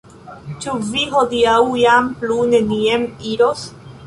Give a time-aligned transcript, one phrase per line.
[0.63, 3.69] Ĉu vi hodiaŭ jam plu nenien iros?